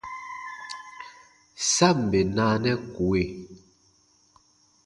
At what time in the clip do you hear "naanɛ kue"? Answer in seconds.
2.35-3.21